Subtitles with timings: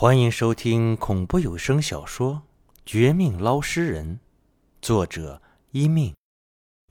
[0.00, 2.34] 欢迎收听恐怖有声小说
[2.86, 4.14] 《绝命捞尸人》，
[4.80, 6.14] 作者一命，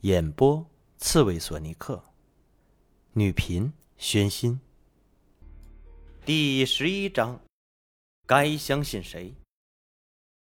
[0.02, 0.66] 演播
[0.98, 2.04] 刺猬索尼克，
[3.14, 4.60] 女频宣心。
[6.26, 7.40] 第十一章，
[8.26, 9.32] 该相信谁？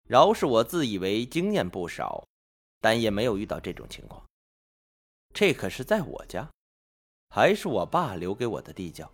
[0.08, 2.26] 饶是我自以为经验不少，
[2.82, 4.26] 但也没有遇到这种情况。
[5.36, 6.50] 这可是在我家，
[7.30, 9.12] 还是我爸留给我的地窖。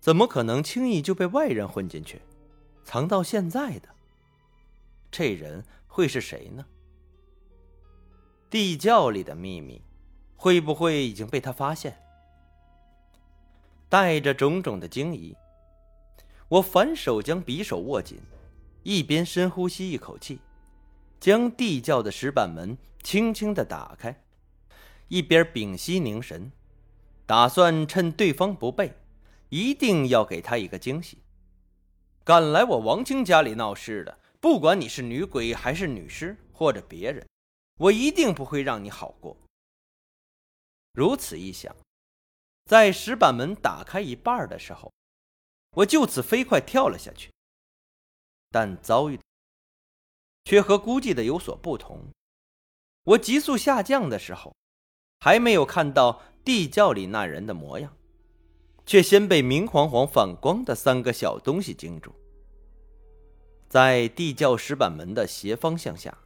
[0.00, 2.22] 怎么可能轻易就被外人混进去，
[2.88, 3.88] 藏到现在的？
[5.10, 6.64] 这人会是谁呢？
[8.48, 9.82] 地窖里的秘密，
[10.38, 12.00] 会不会已经被他发现？
[13.90, 15.36] 带着种种的惊疑，
[16.48, 18.22] 我反手将匕首握紧，
[18.84, 20.40] 一边深呼吸一口气，
[21.20, 24.18] 将地窖的石板门轻轻的打开，
[25.08, 26.50] 一边屏息凝神，
[27.26, 28.94] 打算趁对方不备。
[29.50, 31.18] 一定要给他一个惊喜！
[32.28, 37.26] 敢来我王清家里闹事的，不管你是女鬼还是女尸，或者别人，
[37.78, 39.34] 我一定不会让你好过。
[40.92, 41.74] 如此一想，
[42.66, 44.92] 在石板门打开一半的时候，
[45.70, 47.30] 我就此飞快跳了下去。
[48.50, 49.18] 但遭遇
[50.44, 52.10] 却和估计的有所不同。
[53.04, 54.54] 我急速下降的时候，
[55.20, 57.96] 还没有看到地窖里那人的模样。
[58.84, 62.14] 却先被明晃晃反光的三个小东西惊住。
[63.68, 66.16] 在地窖石板门的斜方向下，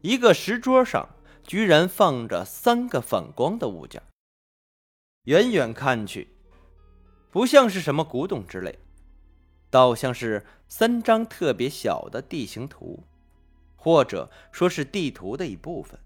[0.00, 1.08] 一个石桌上
[1.42, 4.02] 居然放着三个反光的物件。
[5.24, 6.28] 远远看去，
[7.30, 8.78] 不像是什么古董之类，
[9.68, 13.02] 倒像是三张特别小的地形图，
[13.76, 15.98] 或者说是地图的一部分。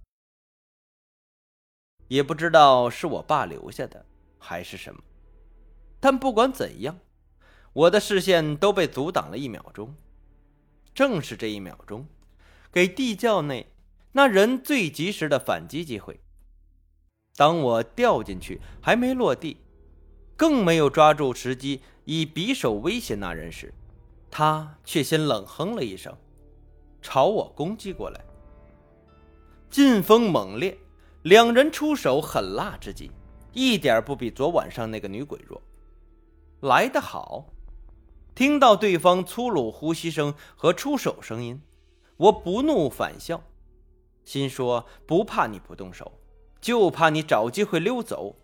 [2.09, 4.07] 也不知道是我爸留下的。
[4.45, 5.01] 还是什么？
[6.01, 6.99] 但不管怎样，
[7.73, 9.95] 我的视线都被阻挡了一秒钟。
[10.95, 12.07] 正是这一秒钟，
[12.71, 13.73] 给地窖内
[14.13, 16.21] 那人最及时的反击机会。
[17.35, 19.57] 当我掉进去还没落地，
[20.37, 23.73] 更没有抓住时机以匕首威胁那人时，
[24.31, 26.15] 他却先冷哼了一声，
[27.01, 28.21] 朝我攻击过来。
[29.71, 30.77] 劲风猛烈，
[31.23, 33.11] 两人出手狠辣之极。
[33.55, 35.61] 一点不比昨晚上那个女鬼弱，
[36.61, 37.52] 来得好！
[38.35, 41.61] 听到对方粗鲁呼吸声和出手声音，
[42.17, 43.43] 我不怒反笑，
[44.25, 46.19] 心说不怕你不动手，
[46.61, 48.37] 就怕你找机会溜走。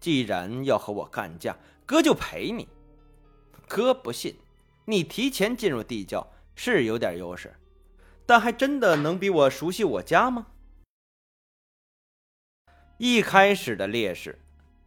[0.00, 2.68] 既然要和我干架，哥就陪你。
[3.66, 4.36] 哥不信，
[4.86, 7.54] 你提前进入地窖是有点优势，
[8.24, 10.46] 但还真的能比我熟悉我家吗？
[12.96, 14.40] 一开始的劣势，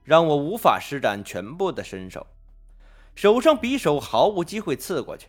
[0.03, 2.25] 让我无法施展全部的身手，
[3.21, 5.27] 手上匕首毫无机会刺过去，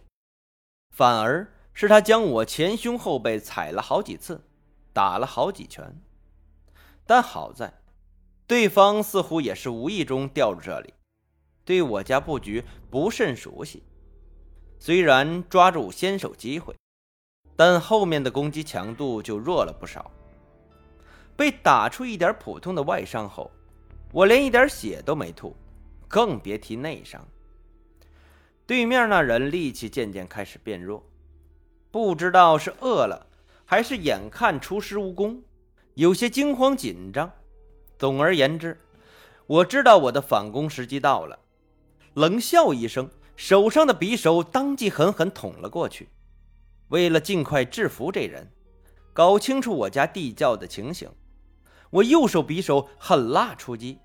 [0.96, 4.42] 反而是他将我前胸后背踩了好几次，
[4.94, 5.94] 打了好几拳。
[7.04, 7.82] 但好在，
[8.46, 10.94] 对方似乎也是无意中掉入这里，
[11.66, 13.82] 对我家布局不甚熟悉。
[14.78, 16.74] 虽然抓住先手机会，
[17.56, 20.10] 但后面的攻击强度就弱了不少。
[21.36, 23.50] 被打出一点普通的外伤后，
[24.14, 25.54] 我连一点血都没吐，
[26.08, 27.22] 更别提内伤。
[28.66, 31.04] 对面那人力气渐渐开始变弱，
[31.90, 33.26] 不知道是饿了
[33.64, 35.42] 还是眼看出师无功，
[35.94, 37.30] 有些惊慌紧张。
[37.98, 38.78] 总而言之，
[39.46, 41.38] 我知道我的反攻时机到了，
[42.14, 46.08] 冷笑一声，手上的匕首当即狠狠捅了过去。
[46.88, 48.50] 为了尽快制服这人，
[49.12, 51.10] 搞清楚我家地窖的情形。
[51.90, 53.98] 我右手匕首狠辣出击，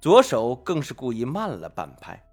[0.00, 2.24] 左手更是故意慢了半拍。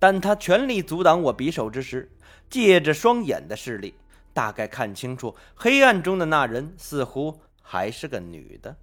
[0.00, 2.10] 但他全力阻挡我匕首之时，
[2.48, 3.94] 借着双眼的视力，
[4.32, 8.76] 大概看清楚黑暗中的那人似乎还是个女的。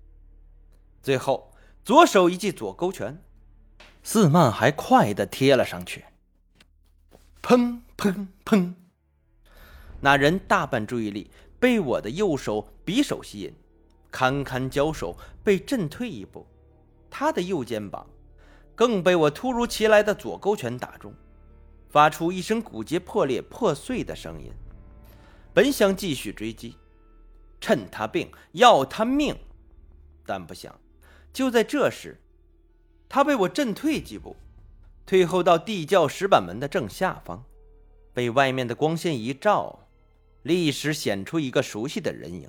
[1.02, 1.52] 最后，
[1.84, 3.22] 左手一记左勾拳，
[4.04, 6.06] 四慢还快的贴了上去。
[7.42, 8.74] 砰砰砰！
[10.00, 13.54] 那人大半注意力被我的右手匕首吸引。
[14.12, 16.46] 堪堪交手，被震退一步，
[17.10, 18.08] 他的右肩膀
[18.78, 21.12] 更被我突如其来的左勾拳打中，
[21.90, 24.52] 发出一声骨节破裂破碎的声音。
[25.52, 26.76] 本想继续追击，
[27.60, 29.36] 趁他病要他命，
[30.28, 30.80] 但不想，
[31.34, 32.22] 就在这时，
[33.10, 34.36] 他被我震退几步，
[35.08, 37.44] 退后到地窖石板门的正下方，
[38.14, 39.88] 被外面的光线一照，
[40.44, 42.48] 立时显出一个熟悉的人影。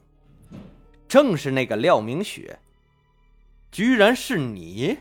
[1.08, 2.58] 正是那个廖明雪，
[3.72, 4.98] 居然是你！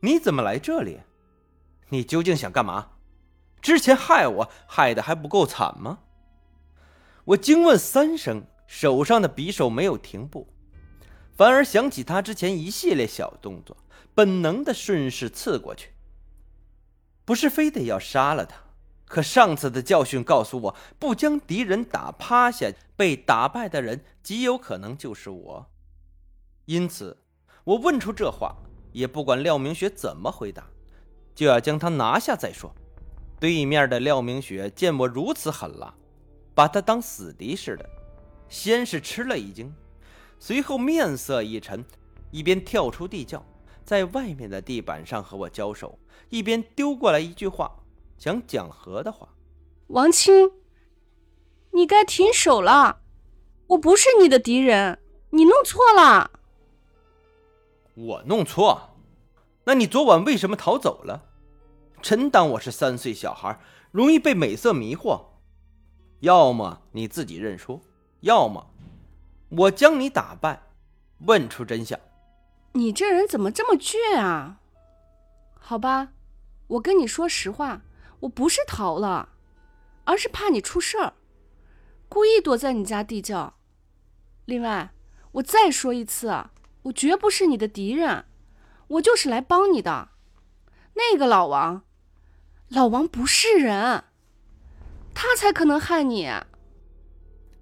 [0.00, 1.00] 你怎么来这里？
[1.90, 2.92] 你究竟想干嘛？
[3.60, 5.98] 之前害我害的还不够惨吗？
[7.24, 10.48] 我惊问三声，手上的匕首没有停步，
[11.36, 13.76] 反而想起他之前一系列小动作，
[14.14, 15.90] 本能的顺势刺过去。
[17.26, 18.56] 不是非得要杀了他，
[19.04, 25.70] 可上次的教训告诉我，不将敌人打趴下，被打败的人极有可能就是我。
[26.64, 27.18] 因此，
[27.64, 28.56] 我问出这话，
[28.92, 30.66] 也不管廖明雪怎么回答，
[31.34, 32.74] 就要将他拿下再说。
[33.38, 35.94] 对面的廖明雪见我如此狠辣，
[36.54, 37.88] 把他当死敌似的，
[38.48, 39.72] 先是吃了一惊，
[40.38, 41.84] 随后面色一沉，
[42.30, 43.44] 一边跳出地窖，
[43.84, 45.98] 在外面的地板上和我交手。
[46.28, 47.70] 一边丢过来一句话，
[48.18, 49.28] 想讲和的话
[49.88, 50.52] ：“王青，
[51.72, 53.00] 你该停手了，
[53.68, 55.00] 我不是你的敌人，
[55.30, 56.30] 你弄错了。”
[58.00, 58.96] 我弄错？
[59.64, 61.26] 那你昨晚为什么逃走了？
[62.00, 63.60] 真当我是三岁小孩，
[63.90, 65.26] 容易被美色迷惑？
[66.20, 67.82] 要么你自己认输，
[68.20, 68.70] 要么
[69.50, 70.62] 我将你打败，
[71.26, 71.98] 问出真相。
[72.72, 74.60] 你这人怎么这么倔啊？
[75.58, 76.12] 好吧。
[76.68, 77.82] 我跟你说实话，
[78.20, 79.30] 我不是逃了，
[80.04, 81.14] 而是怕你出事儿，
[82.08, 83.54] 故意躲在你家地窖。
[84.44, 84.94] 另外，
[85.32, 86.28] 我再说一次，
[86.82, 88.24] 我绝不是你的敌人，
[88.88, 90.10] 我就是来帮你的。
[90.94, 91.84] 那个老王，
[92.68, 94.04] 老王不是人，
[95.14, 96.30] 他才可能害你。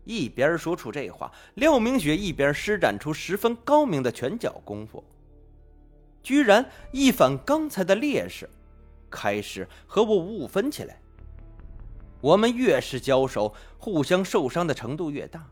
[0.05, 5.05] 一边说出这话，廖明雪一边施展出十分高明的拳脚功夫，
[6.23, 8.49] 居然一反刚才的劣势。
[9.11, 11.01] 开始和我五五分起来。
[12.21, 15.47] 我们越是交手，互相受伤的程度越大。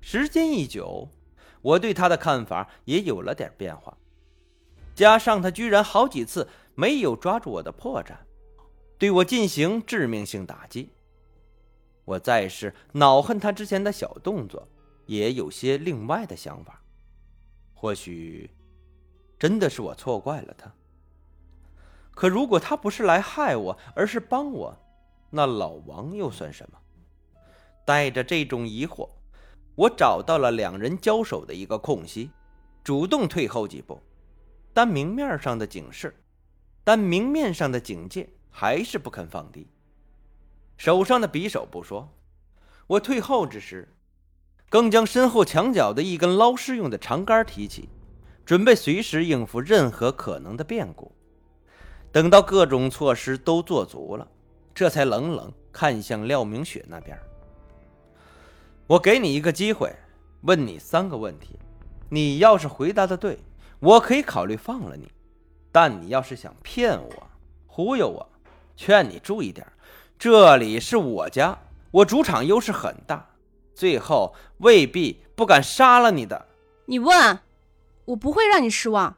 [0.00, 1.08] 时间一久，
[1.66, 3.96] 我对他的看法也有了点变化。
[4.94, 8.14] 加上他居然好几次没有抓住我的破绽，
[8.96, 10.90] 对我进行致命性打击。
[12.04, 14.68] 我再是恼恨他之前的小动作，
[15.06, 16.80] 也有些另外的想法。
[17.74, 18.48] 或许，
[19.36, 20.72] 真的是我错怪了他。
[22.12, 24.78] 可如果他不是来害我，而是帮我，
[25.30, 26.78] 那老王又算什么？
[27.84, 29.08] 带着这种疑惑，
[29.76, 32.30] 我找到了两人交手的一个空隙，
[32.82, 34.00] 主动退后几步。
[34.72, 36.14] 但明面上的警示，
[36.82, 39.68] 但明面上的警戒还是不肯放低。
[40.76, 42.08] 手上的匕首不说，
[42.86, 43.88] 我退后之时，
[44.68, 47.88] 更将身后墙角的一根捞尸用的长杆提起，
[48.44, 51.10] 准备随时应付任何可能的变故。
[52.12, 54.26] 等到各种措施都做足了，
[54.74, 57.18] 这才冷冷看向廖明雪那边。
[58.88, 59.92] 我给你一个机会，
[60.42, 61.58] 问你三个问题，
[62.08, 63.40] 你要是回答的对，
[63.80, 65.08] 我可以考虑放了你；
[65.72, 67.26] 但你要是想骗我、
[67.66, 68.30] 忽悠我，
[68.76, 69.66] 劝你注意点，
[70.16, 71.58] 这里是我家，
[71.90, 73.30] 我主场优势很大，
[73.74, 76.46] 最后未必不敢杀了你的。
[76.84, 77.40] 你问，
[78.04, 79.16] 我不会让你失望。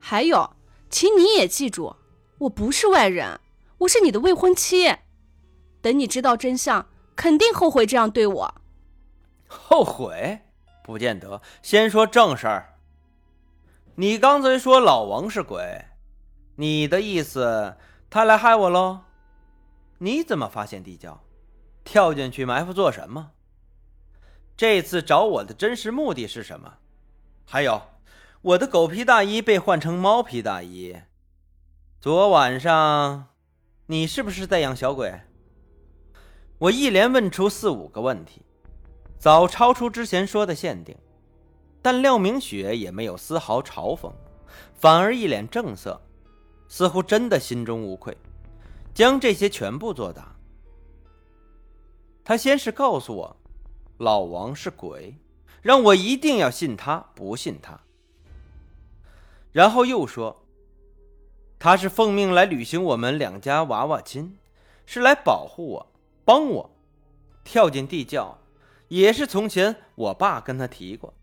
[0.00, 0.56] 还有，
[0.90, 1.94] 请你也记住。
[2.38, 3.38] 我不是外人，
[3.78, 4.96] 我是你的未婚妻。
[5.80, 8.54] 等你知道真相，肯定后悔这样对我。
[9.48, 10.40] 后悔？
[10.82, 11.42] 不见得。
[11.62, 12.78] 先说正事儿。
[13.96, 15.86] 你刚才说老王是鬼，
[16.56, 17.76] 你的意思
[18.08, 19.00] 他来害我喽？
[19.98, 21.20] 你怎么发现地窖？
[21.82, 23.32] 跳进去埋伏做什么？
[24.56, 26.78] 这次找我的真实目的是什么？
[27.44, 27.82] 还有，
[28.42, 30.96] 我的狗皮大衣被换成猫皮大衣。
[32.00, 33.26] 昨晚上，
[33.86, 35.20] 你是不是在养小鬼？
[36.58, 38.45] 我一连问出四五个问题，
[39.18, 40.96] 早超出之前说的限定，
[41.82, 44.12] 但廖明雪也没有丝毫嘲讽，
[44.74, 46.00] 反而一脸正色，
[46.68, 48.16] 似乎真的心中无愧，
[48.94, 50.36] 将这些全部作答。
[52.24, 53.36] 他先是告诉我，
[53.98, 55.16] 老王是鬼，
[55.62, 57.80] 让我一定要信他，不信他。
[59.52, 60.42] 然后又说。
[61.58, 64.36] 他是奉命来履行我们两家娃娃亲，
[64.84, 65.86] 是来保护我、
[66.22, 66.70] 帮我。
[67.44, 68.36] 跳进地窖，
[68.88, 71.14] 也是从前我爸跟他提过。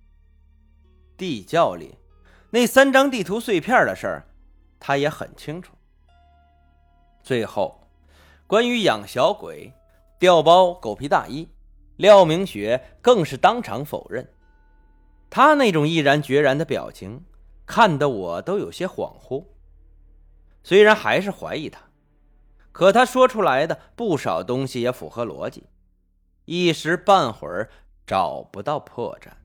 [1.15, 1.95] 地窖里
[2.49, 4.27] 那三张地图碎片的事儿，
[4.79, 5.73] 他也很清楚。
[7.21, 7.87] 最后，
[8.47, 9.73] 关于养小鬼、
[10.19, 11.47] 调包狗皮大衣，
[11.95, 14.27] 廖明雪更是当场否认。
[15.29, 17.23] 他那种毅然决然的表情，
[17.65, 19.45] 看得我都有些恍惚。
[20.63, 21.79] 虽然还是怀疑他，
[22.71, 25.63] 可他说出来的不少东西也符合逻辑，
[26.45, 27.69] 一时半会儿
[28.05, 29.42] 找不到破绽。